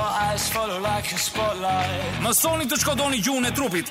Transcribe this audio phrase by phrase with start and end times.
[0.00, 3.90] Your eyes follow like a spotlight Mësoni të shkodoni gjuhën e trupit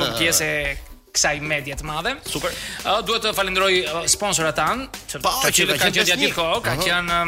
[0.00, 0.74] duhet pjesë e
[1.14, 1.36] kësaj
[1.74, 2.12] të madhe.
[2.26, 2.54] Super.
[2.82, 3.74] Uh, duhet të falenderoj
[4.10, 7.20] sponsorat tan, të, pa, kanë gjatë gjithkohë, ka qenë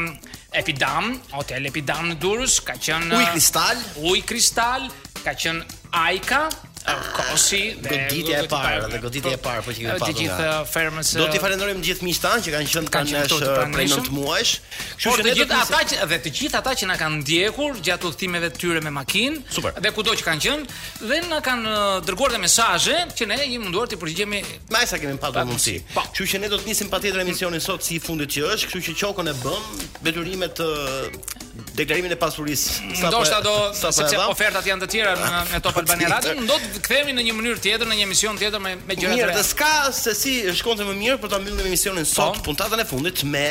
[0.59, 4.89] Epidam, Hotel Epidam në Durrës, ka qenë Uj Kristal, Uj Kristal,
[5.23, 6.47] ka qenë Aika,
[6.87, 10.67] Arkosi, goditja e parë dhe goditja e parë po që kemi patur.
[10.71, 11.11] fermës.
[11.19, 13.33] Do t'i falenderojmë gjithë miqtan që kanë qenë kanë nesh
[13.75, 14.53] prej 9 muajsh.
[14.95, 18.51] Kështu që të gjithë ata dhe të gjithë ata që na kanë ndjekur gjatë udhëtimeve
[18.55, 20.77] të tyre me makinë dhe kudo që kanë qenë
[21.11, 24.41] dhe na kanë uh, dërguar dhe mesazhe që ne jemi munduar të përgjigjemi.
[24.71, 25.81] Më sa kemi patur mundësi.
[25.97, 26.07] Po.
[26.13, 28.93] Kështu që ne do të nisim patjetër emisionin sot si i fundit që është, kështu
[28.93, 30.71] që qokën e bëm, të
[31.79, 32.87] deklarimin e pasurisë.
[33.09, 37.15] Ndoshta do, sepse ofertat janë të tjera në në Top Albani Radio, do të kthehemi
[37.17, 39.29] në një mënyrë tjetër, në një emision tjetër me me gjëra të reja.
[39.31, 42.51] Mirë, të ska se si shkon më mirë për ta mbyllur me emisionin sot, po.
[42.51, 43.45] puntatën e fundit me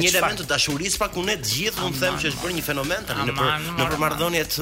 [0.00, 2.58] një element të dashurisë, pra ku ne të gjithë mund të them që është bërë
[2.60, 4.58] një fenomen tani në për në për marrëdhëniet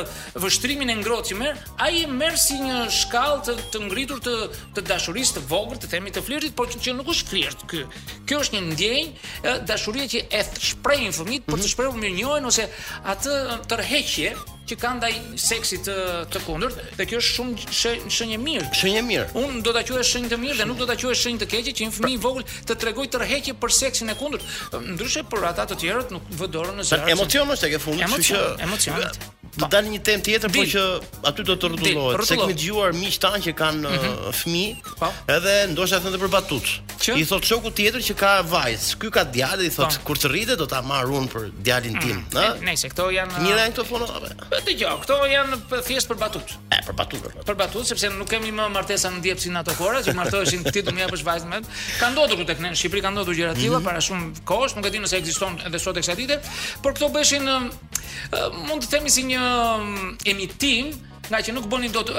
[0.41, 4.33] vështrimin e ngrohtë që merr, ai e merr si një shkallë të, të ngritur të
[4.73, 7.83] të dashurisë të vogël, të themi të flirtit, por që, që nuk është flirt ky.
[8.31, 10.41] Kjo është një ndjenjë dashurie që e
[10.71, 11.71] shprehin fëmijët për të mhm.
[11.75, 12.65] shprehur mirënjohjen ose
[13.13, 13.37] atë
[13.69, 14.33] tërheqje,
[14.73, 15.95] që kanë ndaj seksit të
[16.33, 18.69] të kundërt dhe kjo është shumë sh shenjë mirë.
[18.79, 19.27] Shenjë mirë.
[19.41, 21.75] Un do ta quaj shenjë të mirë dhe nuk do ta quaj shenjë të keqe
[21.77, 24.49] që një fëmijë i vogël të tregoj tërheqje për seksin e kundërt,
[24.93, 27.13] ndryshe për ata të tjerët nuk vë dorën në zjarr.
[27.17, 29.23] Emocion është tek e fundit, kështu që emocionet
[29.57, 30.83] të dalë një temë tjetër, por që
[31.29, 32.23] aty do të rrotullohet.
[32.27, 34.33] Se kemi dëgjuar miq tan që kanë mm -hmm.
[34.37, 35.09] fëmijë, po.
[35.35, 36.69] Edhe ndoshta thënë për batut.
[37.03, 37.17] Që?
[37.19, 38.97] I thot shoku tjetër që ka vajzë.
[38.99, 40.03] Ky ka djalë, i thotë po.
[40.07, 42.37] kur të rritet do ta marr unë për djalin tim, mhm.
[42.37, 42.63] ëh.
[42.67, 44.05] Nëse këto janë Mira uh, janë këto fona.
[44.05, 45.55] Po dëgjoj, jo, këto janë
[45.87, 46.47] thjesht për batut.
[46.73, 47.23] Ëh, për batut.
[47.45, 50.91] Për batut, sepse nuk kemi më martesa në djepsin ato kohëra, që martoheshin ti do
[50.91, 51.59] më japësh vajzën më.
[51.99, 53.85] Ka ndodhur këtu tek ne në Shqipëri, ka ndodhur gjëra të tilla mhm.
[53.85, 56.35] para shumë kohësh, nuk e di nëse ekziston edhe sot eksaktë,
[56.81, 57.69] por këto bëshin um,
[58.69, 60.93] mund të themi si një mm, emitim
[61.29, 62.09] nga që nuk bëni dot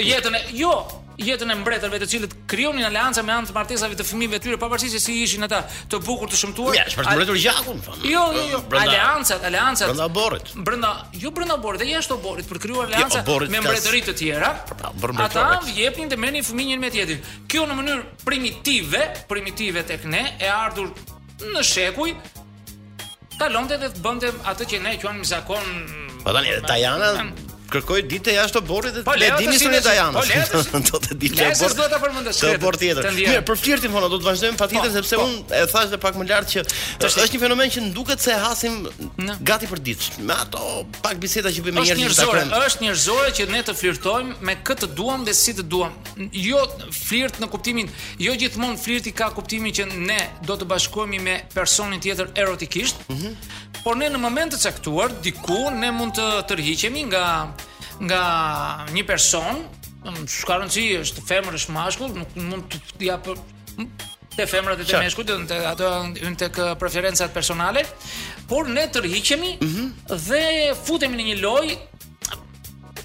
[0.00, 0.74] jetën e jo
[1.20, 4.56] jetën e mbretërve të cilët krijonin aleanca me anë të martesave të fëmijëve të tyre
[4.58, 5.60] pavarësisht se si ishin ata
[5.92, 6.74] të bukur të shëmtuar.
[6.74, 7.78] Ja, është për të mbretur gjakun.
[7.84, 7.94] Po.
[8.02, 8.60] Jo, jo, jo.
[8.80, 9.92] Aleancat, aleancat.
[9.92, 10.50] Brenda borrit.
[10.66, 10.90] Brenda,
[11.22, 14.50] jo brenda borrit, dhe jashtë borrit për krijuar jo, aleanca jo, me mbretëri të tjera.
[14.72, 17.22] Pra, për ta, ata vjepnin dhe merrnin fëmijën me tjetrin.
[17.46, 20.90] Kjo në mënyrë primitive, primitive tek ne e ardhur
[21.52, 22.10] në shekuj
[23.38, 25.74] Kalonte dhe të bëndem atë që ne e quajmë zakon.
[26.24, 27.10] Po tani Tajana
[27.72, 30.16] Kërkoj ditë jashtë borrit dhe po, le të dini se ndaj jam.
[30.16, 31.56] Do të di çfarë.
[31.56, 32.40] Do të dua ta përmendesh.
[32.42, 33.08] Do të bort tjetër.
[33.16, 35.24] Mirë, për flirtin vona do të vazhdojmë patjetër po, sepse po.
[35.26, 36.64] unë e thash edhe pak më lart që
[37.08, 38.78] është një fenomen që duket se e hasim
[39.52, 40.20] gati për ditë.
[40.28, 42.60] Me ato pak biseda që bëjmë me njerëzit ta kemi.
[42.68, 45.96] Është një zorë që ne të flirtojmë me këtë të duam dhe si të duam.
[46.48, 46.62] Jo
[47.00, 47.88] flirt në kuptimin,
[48.20, 53.06] jo gjithmonë flirti ka kuptimin që ne do të bashkohemi me personin tjetër erotikisht.
[53.08, 53.38] Mhm.
[53.84, 57.24] Por ne në momentet e caktuar diku ne mund të tërhiqemi nga
[58.02, 58.22] nga
[58.94, 59.64] një person,
[60.28, 63.38] çka rëndsi është femër është mashkull, nuk mund të ja për
[64.34, 65.88] te femrat e të meshkujt, do të ato
[66.18, 67.84] hyn tek eh, preferencat personale,
[68.50, 70.14] por ne tërhiqemi mm -hmm.
[70.28, 71.74] dhe futemi në një lojë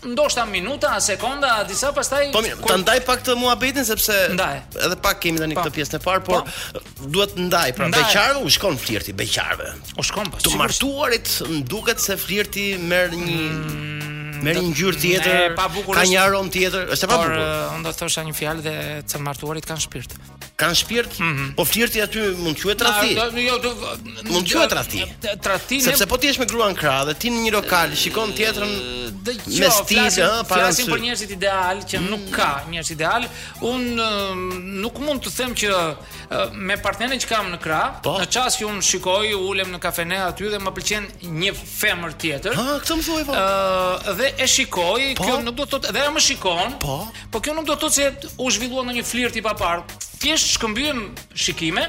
[0.06, 2.30] ndoshta minuta, sekonda, disa pastaj.
[2.34, 2.68] Po mirë, kur...
[2.72, 4.56] ta ndaj pak të muhabetin sepse ndaj.
[4.86, 6.84] Edhe pak kemi tani këtë pjesën e parë, por pa.
[7.14, 8.02] duhet ndaj, pra ndaj.
[8.08, 9.68] beqarve u shkon flirti beqarve.
[10.00, 10.42] U shkon pas.
[10.44, 11.28] Po, të martuarit
[11.74, 14.09] duket se flirti merr një mm
[14.46, 17.34] Me një ngjyrë tjetër, ka një aromë tjetër, është pa bukur.
[17.34, 18.78] Por unë do të thosha një fjalë dhe
[19.12, 20.16] të martuarit kanë shpirt
[20.62, 21.54] kanë shpirt, mm -hmm.
[21.58, 23.10] po flirti aty mund të quhet rasti.
[23.48, 23.56] Jo,
[24.32, 24.76] mund të quhet
[25.46, 25.80] rasti.
[25.88, 28.74] Sepse po ti je me gruan krah dhe ti në një lokal shikon tjetrën
[29.26, 33.26] me stilë, ëh, para sin për njerëzit ideal që nuk ka njerëz ideal,
[33.72, 33.84] un
[34.84, 35.70] nuk mund të them që
[36.70, 38.18] me partnerin që kam në krah, po.
[38.22, 41.06] në çast që un shikoj, ulem në kafene aty dhe më pëlqen
[41.42, 42.60] një femër tjetër.
[42.60, 43.34] Ha, këtë më thuaj vot.
[43.36, 43.40] Po.
[43.40, 45.24] Ëh, dhe e shikoj, po.
[45.30, 46.70] kjo nuk do të thotë, dhe ajo më shikon.
[46.86, 46.98] Po.
[47.32, 47.98] Po kjo nuk do të thotë
[48.28, 49.84] se u zhvillua në një flirt i papar
[50.20, 51.00] thjesht shkëmbyen
[51.44, 51.84] shikime.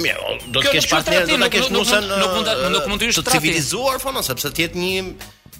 [0.00, 3.26] Mirë, do të kesh partner, do ta kesh nusën, Nuk mund të mund të ishte
[3.36, 5.06] civilizuar fona sepse ti jet një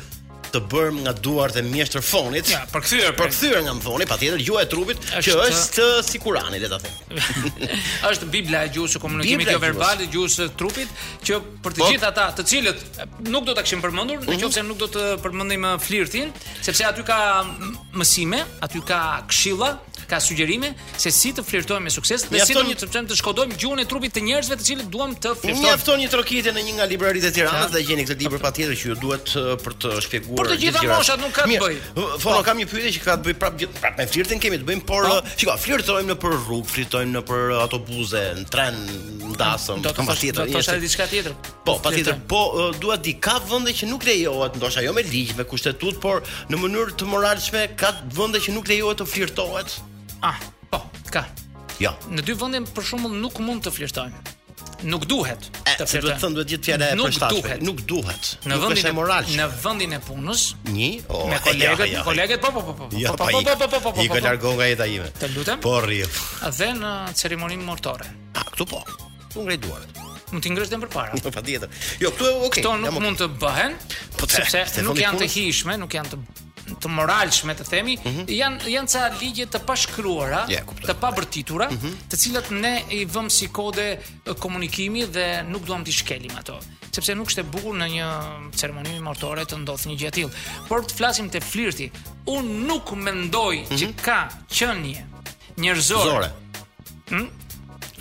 [0.54, 2.50] të bërm nga duart e mjeshtër fonit.
[2.54, 5.88] Ja, përkthyer, përkthyer nga mfoni, patjetër gjuha e trupit që është të...
[6.06, 7.18] si Kurani, le ta them.
[8.12, 10.92] Është Bibla e gjuhës së komunikimit jo verbal e gjuhës së trupit,
[11.26, 13.00] që për të po, gjithë ata, të cilët
[13.34, 14.42] nuk do ta kishim përmendur, uh -huh.
[14.46, 16.30] nëse nuk do të përmendim uh, flirtin,
[16.62, 17.18] sepse aty ka
[18.04, 19.00] mësime, aty ka
[19.34, 19.70] këshilla,
[20.08, 23.08] ka sugjerime se si të flirtojmë me sukses dhe si të mjafton...
[23.10, 25.66] të shkodojmë gjuhën e trupit të njerëzve të cilët duam të flirtojmë.
[25.66, 28.90] Mjafton një trokitë në një nga libraritë e Tiranës dhe gjeni këtë libër patjetër që
[28.90, 30.40] ju duhet uh, për të shpjeguar.
[30.40, 31.78] Por të gjitha moshat nuk ka të bëj.
[31.96, 34.70] Uh, Fono kam një pyetje që ka të bëjë prapë prap me flirtin kemi të
[34.70, 35.18] bëjmë, por po.
[35.20, 38.80] uh, shikoj, flirtojmë në për rrugë, flirtojmë në për autobuse, në tren,
[39.24, 40.48] në dasëm, kam patjetër.
[40.48, 41.38] Do të thotë diçka tjetër.
[41.68, 42.20] Po, patjetër.
[42.32, 42.44] Po
[42.84, 46.60] dua di ka vende që nuk lejohet, ndoshta jo me ligj, me kushtetut, por në
[46.64, 49.80] mënyrë të moralshme ka vende që nuk lejohet të flirtohet.
[50.24, 50.38] Ah,
[50.72, 50.80] po,
[51.12, 51.26] ka.
[51.84, 51.92] Jo.
[52.16, 54.20] Në dy vende për shembull nuk mund të flirtojmë.
[54.88, 55.50] Nuk duhet.
[55.68, 57.58] Të e, duhet të thonë duhet gjithë fjala e përshtatshme.
[57.68, 58.30] Nuk duhet.
[58.48, 59.34] Në vendin e moralit.
[59.36, 60.44] Në vendin e punës.
[60.72, 60.88] Një.
[61.18, 62.06] o me jo, kolegët, me jo, jo.
[62.08, 63.02] kolegët, po, po po po po.
[63.04, 64.00] Jo, po po, po po po po.
[64.00, 65.10] Ti po, e largon nga jeta ime.
[65.20, 65.60] Të lutem.
[65.66, 66.00] Po rri.
[66.48, 68.08] A dhe në ceremoninë mortore.
[68.40, 68.80] Ah, këtu po.
[69.34, 70.02] Ku ngrej duart.
[70.32, 71.20] Mund të ngresh dhe më përpara.
[71.20, 71.84] Po patjetër.
[72.06, 72.62] Jo, këtu okay.
[72.64, 73.76] Këto nuk mund të bëhen.
[74.20, 76.24] Po sepse nuk janë të hijshme, nuk janë të
[76.84, 78.30] të moralshme të themi, mm -hmm.
[78.32, 81.98] janë janë ca ligje të pashkruara, yeah, të pabërtitura, mm -hmm.
[82.12, 83.88] të cilat ne i vëmë si kode
[84.42, 86.60] komunikimi dhe nuk duam të shkelim ato
[86.94, 88.08] sepse nuk është e bukur në një
[88.56, 90.44] ceremonim mortore të ndodhë një gjë e tillë.
[90.68, 91.88] Por të flasim te flirti.
[92.30, 93.78] Unë nuk mendoj mm -hmm.
[93.78, 93.98] që mhm.
[94.02, 95.02] ka qenie
[95.64, 96.12] njerëzore.
[96.12, 96.30] Zore.
[97.10, 97.26] Hm?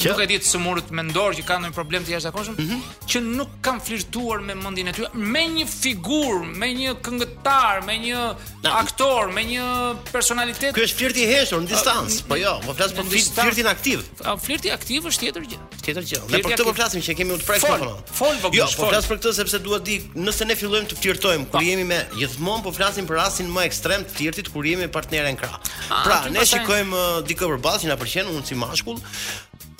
[0.02, 0.12] që?
[0.12, 3.08] nuk e di të sëmurët mendor që kanë një problem të jashtëzakonshëm, mm -hmm.
[3.12, 7.96] që nuk kanë flirtuar me mendin e ty me një figurë, me një këngëtar, me
[8.06, 8.22] një
[8.64, 9.66] na, aktor, me një
[10.10, 10.72] personalitet.
[10.74, 14.04] Kjo është flirt i heshtur në distancë, po jo, më po flas për flirtin aktiv.
[14.26, 15.60] A, flirti aktiv është tjetër gjë.
[15.82, 16.20] Tjetër gjë.
[16.30, 17.92] Ne për këtë po flasim që kemi u prek telefon.
[17.92, 18.02] Fol,
[18.42, 18.50] po.
[18.50, 21.64] fol, jo, po flas për këtë sepse dua di, nëse ne fillojmë të flirtojmë kur
[21.66, 25.38] jemi me gjithmonë po flasim për rastin më ekstrem të flirtit kur jemi me partnerën
[25.42, 25.58] krah.
[26.06, 28.98] Pra, ne shikojmë uh, dikë përballë që na pëlqen unë si mashkull,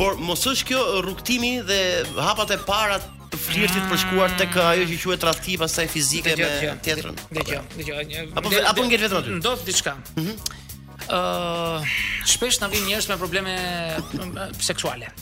[0.03, 1.79] por mos është kjo rrugtimi dhe
[2.17, 2.97] hapat e para
[3.31, 4.39] të flirtit për shkuar mm.
[4.41, 6.49] të ajo që quhet tradhti pasaj fizike me
[6.85, 7.19] teatrin.
[7.37, 8.27] Dgjoj, dgjoj.
[8.41, 9.37] Apo apo ngjet vetëm aty.
[9.39, 9.93] Ndos diçka.
[10.17, 10.59] Mhm.
[11.13, 11.87] Ëh,
[12.35, 13.55] shpesh na vijnë njerëz me probleme
[14.67, 15.13] seksuale.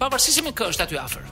[0.00, 1.26] Pavarësisht me kë është aty afër.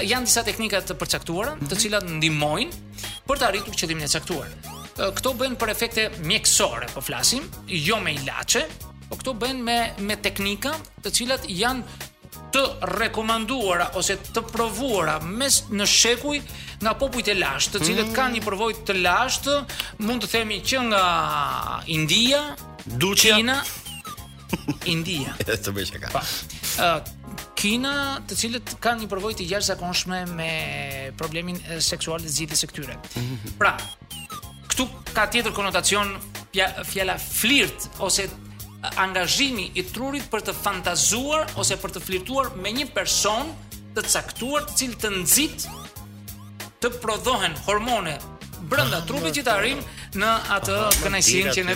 [0.00, 1.82] Janë disa teknikat të përcaktuara, të mhm.
[1.84, 4.48] cilat ndihmojnë për të arritur qëllimin e caktuar
[4.96, 8.62] këto bëhen për efekte mjekësore, po flasim, jo me ilaçe,
[9.10, 10.74] po këto bëhen me me teknika,
[11.04, 12.04] të cilat janë
[12.56, 12.62] të
[12.96, 16.38] rekomanduara ose të provuara mes në shekuj
[16.82, 19.56] nga popujt e lashtë, të cilët kanë një përvojë të lashtë,
[20.06, 21.02] mund të themi që nga
[21.92, 22.40] India,
[22.86, 23.60] Duçia, Kina,
[24.86, 25.34] India.
[25.42, 25.74] Është
[26.14, 26.20] Pa.
[26.20, 27.14] Po.
[27.58, 27.92] Kina,
[28.28, 30.50] të cilët kanë një përvojë të jashtëzakonshme me
[31.20, 32.94] problemin seksual të zgjidhjes së këtyre.
[33.60, 33.72] Pra,
[34.76, 36.08] këtu ka tjetër konotacion
[36.84, 38.26] fjala flirt ose
[39.00, 43.48] angazhimi i trurit për të fantazuar ose për të flirtuar me një person
[43.96, 45.64] të caktuar të cilë të nëzit
[46.82, 48.18] të prodhohen hormone
[48.68, 49.80] brënda trupit që të arim
[50.16, 50.28] në
[50.58, 51.74] atë kënajsin që ne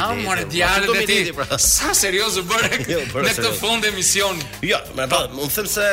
[0.00, 1.18] A, më në djarë dhe ti,
[1.64, 4.44] sa seriosë bërë jo, në këtë fund e misioni.
[4.64, 5.88] Jo, më më thëmë se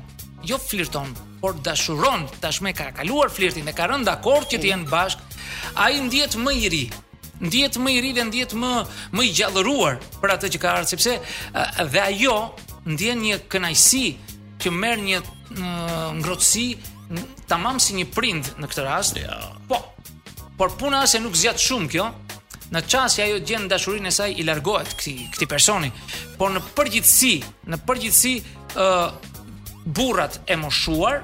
[0.47, 1.11] jo flirton
[1.43, 5.19] por dashuron tashmë ka kaluar flirtin dhe ka rënë dakord që të jenë bashk,
[5.83, 6.85] ai ndihet më i ri.
[7.43, 8.73] Ndihet më i ri dhe ndihet më
[9.17, 11.17] më i gjallëruar për atë që ka ardhur sepse
[11.93, 12.37] dhe ajo
[12.93, 14.05] ndjen një kënaqësi
[14.63, 15.19] që merr një
[16.21, 16.69] ngrohtësi
[17.51, 19.19] tamam si një prind në këtë rast.
[19.19, 19.35] Ja.
[19.67, 19.83] Po.
[20.57, 22.07] Por puna është se nuk zgjat shumë kjo.
[22.73, 25.91] Në çast se ajo gjen dashurinë e saj i largohet këtij këtij personi,
[26.39, 27.35] por në përgjithësi,
[27.69, 28.33] në përgjithësi
[28.73, 28.95] ë
[29.87, 31.23] burrat e moshuar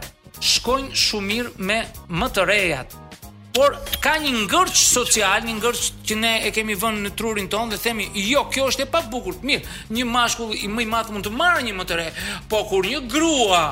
[0.48, 1.78] shkojnë shumë mirë me
[2.20, 2.96] më të rejat.
[3.58, 3.74] Por
[4.04, 7.80] ka një ngërç social, një ngërç që ne e kemi vënë në trurin tonë dhe
[7.86, 9.38] themi, jo, kjo është e pabukur.
[9.50, 12.10] Mirë, një mashkull i më i madh mund të marrë një më të re,
[12.52, 13.62] po kur një grua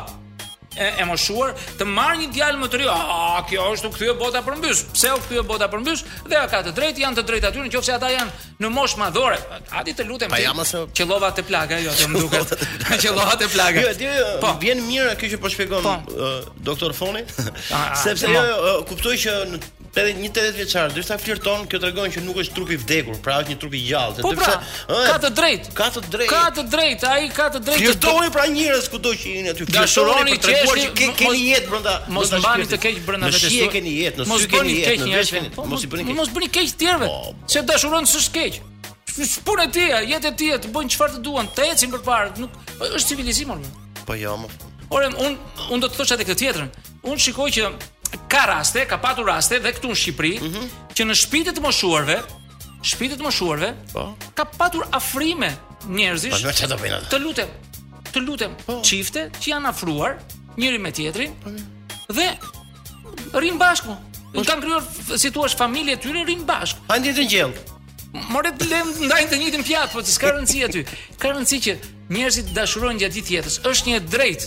[0.78, 2.87] e moshuar të marrë një djalë më të ri.
[2.92, 4.85] Ah, kjo është u kthye bota për mbys.
[4.92, 6.02] Pse u kthye bota për mbys?
[6.28, 9.38] Dhe ka të drejtë, janë të drejtë aty nëse ata janë në mosh madhore.
[9.73, 10.45] Hadi të lutem ti.
[10.68, 10.83] Se...
[10.99, 12.66] Qellova te plaga jo, të jo, më duket.
[13.02, 13.85] Qellova te plaga.
[13.87, 14.52] Jo, dhe, po.
[14.62, 15.97] vjen mirë kjo që po shpjegon po.
[16.16, 17.25] Uh, doktor Foni,
[18.04, 18.33] sepse po.
[18.35, 19.62] jo, jo uh, kuptoj që në
[20.03, 23.38] edhe një 80 vjeçar, ndoshta flirton, kjo tregon që nuk është trupi i vdekur, pra
[23.41, 25.73] është një trup i gjallë, po, sepse pra, ka të drejtë.
[25.79, 26.29] Ka të drejtë.
[26.33, 27.83] Ka të drejtë, ai ka të drejtë.
[27.83, 29.69] Flirtoni pra njerëz kudo që jeni aty.
[29.73, 31.97] Dashuroni të treguar që keni jetë brenda.
[32.19, 33.50] Mos mbani të keq brenda vetes.
[33.50, 36.21] Shi keni jetë, në sy keni jetë, në vesh Mos i bëni keq.
[36.21, 37.11] Mos bëni keq tjerëve.
[37.11, 37.50] Po, po.
[37.50, 38.61] Se dashuron s'është keq.
[39.17, 42.35] Shpun e tia, jetë e tia, të bëjnë qëfar të duan, të ecin për parë,
[42.43, 43.71] nuk, është civilizim, orme.
[44.07, 44.57] Po jo, më.
[44.93, 45.37] unë
[45.75, 46.69] un do të thosha edhe këtë tjetërën.
[47.09, 47.65] Unë shikoj që
[48.28, 50.73] ka raste, ka patur raste dhe këtu në Shqipëri, mm -hmm.
[50.96, 52.16] që në shtëpitë të moshuarve,
[52.88, 54.06] shtëpitë të moshuarve, po,
[54.38, 55.50] ka patur afrime
[55.87, 56.42] njerëzish.
[56.42, 57.49] Po Të lutem,
[58.12, 58.80] të lutem, po.
[58.82, 60.16] çifte që janë afruar
[60.56, 61.32] njëri me tjetrin.
[61.44, 61.50] Po.
[62.14, 62.28] Dhe
[63.35, 63.94] rrin bashkë.
[64.35, 66.80] Po kanë krijuar si thua familje tyre rrin bashkë.
[66.88, 67.52] Pa ndjetë gjell.
[68.32, 70.80] Morë të lëm ndaj të njëjtin pjatë, po s'ka rëndësi aty.
[71.20, 71.73] Ka rëndësi që
[72.08, 73.56] njerëzit dashurojnë gjatë jetës.
[73.70, 74.46] Është një drejtë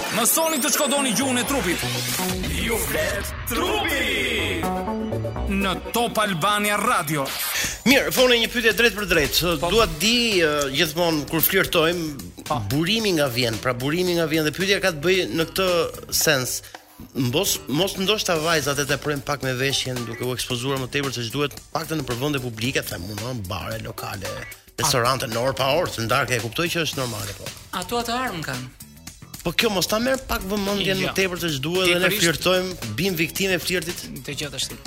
[0.11, 1.83] Mësoni të shkodoni gjuhën e trupit.
[2.59, 4.59] Ju flet trupi.
[5.51, 7.23] Në Top Albania Radio.
[7.87, 9.39] Mirë, fona po një pyetje drejt për drejt.
[9.61, 9.69] Po.
[9.71, 10.17] Dua të di
[10.75, 12.57] gjithmonë kur flirtojmë po.
[12.73, 15.69] burimi nga vjen, pra burimi nga vjen dhe pyetja ka të bëjë në këtë
[16.23, 16.57] sens.
[17.29, 21.23] Mbos, mos ndoshta vajzat e teprojnë pak me veshjen duke u ekspozuar më tepër se
[21.29, 24.35] ç'duhet, paktën në përvende publike, them unë, bare lokale,
[24.75, 27.47] restorante në orë pa orë, të e kuptoj që është normale po.
[27.79, 28.80] Ato ato armën kanë.
[29.43, 31.11] Po kjo mos ta merr pak vëmendje në jo.
[31.17, 32.67] tepër se ç'duhet dhe ne flirtojm,
[32.99, 34.03] bim viktimë flirtit.
[34.27, 34.77] Të gjatë ashtu.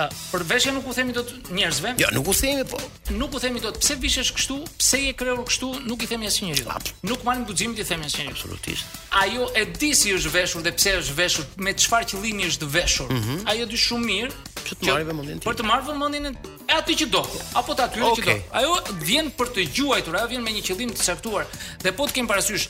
[0.00, 1.92] Ah, për veshje nuk u themi dot njerëzve.
[2.00, 2.80] Jo, nuk u themi po.
[3.12, 6.48] Nuk u themi dot pse vishesh kështu, pse je krerur kështu, nuk i themi asnjë
[6.48, 6.78] njeriu.
[7.12, 8.30] Nuk marrim guximin të themi asnjë.
[8.32, 8.94] Absolutisht.
[9.22, 13.12] Ajo e di si është veshur dhe pse është veshur, me çfarë qëllimi është veshur.
[13.12, 13.50] Mm -hmm.
[13.52, 14.32] Ajo di shumë mirë
[14.66, 15.46] ç'të marr vëmendjen ti.
[15.46, 17.22] Për të, të, marr vëmendjen e atij që do,
[17.60, 18.16] apo të atyre okay.
[18.16, 18.40] që do.
[18.58, 18.72] Ajo
[19.06, 21.44] vjen për të gjuajtur, ajo vjen me një qëllim të caktuar.
[21.84, 22.68] Dhe po të kem parasysh,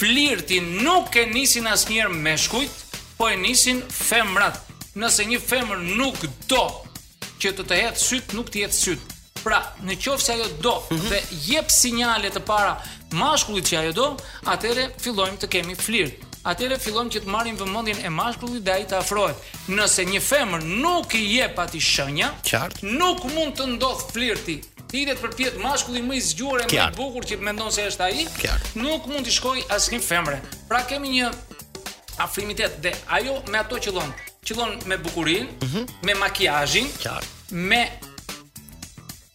[0.00, 2.76] flirtin nuk e nisin asnjëherë meshkujt,
[3.18, 4.56] po e nisin femrat.
[4.96, 6.18] Nëse një femër nuk
[6.50, 6.62] do
[7.40, 9.04] që të të jetë syt, nuk të jetë syt.
[9.44, 11.10] Pra, në qofë se ajo do mm -hmm.
[11.12, 11.18] dhe
[11.50, 12.72] jep sinjale të para
[13.20, 14.08] mashkullit që ajo do,
[14.52, 16.14] atere fillojmë të kemi flirt.
[16.50, 19.38] Atere fillojmë që të marrim vëmendjen e mashkullit dhe ai të afrohet.
[19.76, 22.76] Nëse një femër nuk i jep ati shenja, Qart.
[23.00, 24.56] nuk mund të ndodh flirti
[24.90, 26.90] ditët për pjetë mashkulli më i e Kjar.
[26.90, 28.26] më i bukur që mendon se është ai,
[28.74, 30.40] nuk mund të shkojë as një femre.
[30.68, 31.30] Pra kemi një
[32.20, 35.86] afrimitet dhe ajo me ato që lënë, që me bukurin, mm -hmm.
[36.06, 36.86] me makiazhin,
[37.50, 37.82] me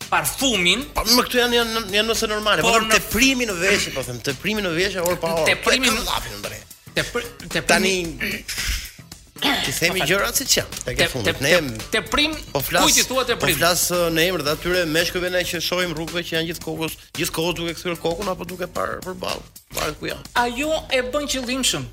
[0.09, 0.85] parfumin.
[0.93, 2.95] Pa, po, më këtu janë janë janë nëse normale, po por në...
[2.95, 5.87] të primi në veshë, po them, të primi në veshë, orë pa orë, të primi
[5.87, 6.39] në lafinë,
[7.53, 7.93] në Tani...
[9.39, 11.41] Ti themi gjëra siç janë tek e fundit.
[11.43, 11.59] Ne
[11.91, 12.85] te prim, po flas.
[12.85, 13.57] Kujt i thuat te po prim?
[13.57, 16.63] Po flas uh, në emër të atyre meshkujve na që shohim rrugëve që janë gjithë
[16.63, 19.59] kokës, gjithë kokës duke kthyer kokën apo duke parë përballë.
[19.75, 20.23] Varet ku janë.
[20.45, 21.87] Ajo e bën qëllimshëm?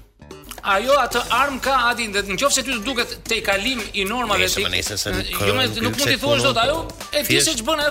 [0.74, 4.05] Ajo atë armë ka Adi, në qofë se ty të duket te i kalim i
[4.07, 6.78] norma dhe ti, uh, nuk mund t'i thua është do t'ajo,
[7.11, 7.88] e po ti se që bënë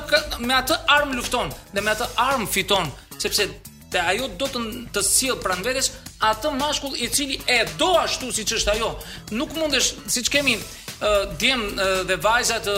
[0.48, 2.88] me atë armë lufton, dhe me atë arm fiton,
[3.20, 3.50] sepse
[3.92, 4.62] dhe ajo do të
[4.96, 5.92] të sill pranë vetes
[6.24, 8.92] atë mashkull i cili e do ashtu siç është ajo.
[9.36, 12.76] Nuk mundesh siç kemi uh, djem uh, dhe vajza të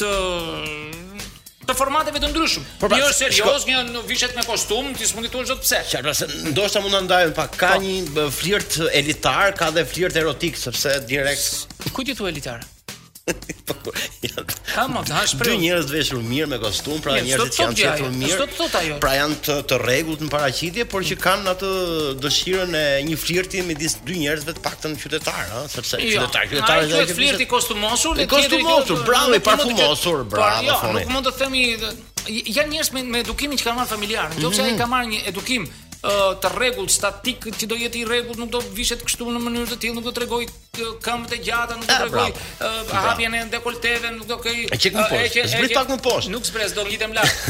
[0.00, 0.12] të
[1.64, 2.64] të formateve të ndryshëm.
[2.80, 5.78] Por pra, një është serioz, një në vishet me kostum, ti s'mundi thua çdo pse.
[5.94, 7.56] Qartë, se ndoshta mund ta ndajën pak.
[7.62, 7.82] Ka po.
[7.86, 11.78] një flirt elitar, ka dhe flirt erotik sepse direkt.
[11.94, 12.60] Ku ti thua elitar?
[14.74, 15.46] Kam po, ata shpër.
[15.48, 18.36] Dy njerëz veshur mirë me kostum, pra njerëz që janë veshur mirë.
[18.36, 18.98] Sot sot ajo.
[19.00, 21.70] Pra janë të, të rregullt në paraqitje, por që kanë atë
[22.20, 26.82] dëshirën e një flirti midis dy njerëzve të paktën qytetar, ëh, sepse jo, qytetar, qytetar
[26.82, 30.66] është një flirt kostumosur, i kostumosur, bravo, i parfumosur, bravo.
[30.68, 31.64] Jo, nuk mund të themi,
[32.28, 34.36] janë njerëz me edukimin që kanë marrë familjar.
[34.36, 34.68] Nëse mhm.
[34.68, 35.70] ai ka marrë një edukim
[36.04, 39.78] të rregull statik që do jetë i rregull, nuk do vishet kështu në mënyrë të
[39.80, 40.44] tillë, nuk do të tregoj
[41.00, 44.66] këmbët e gjata, nuk do të ah, tregoj hapjen e dekolteve, nuk do këi.
[44.74, 45.44] E më po.
[45.54, 46.32] Zbrit pak më poshtë.
[46.34, 47.44] Nuk zbres, do ngjitem lart.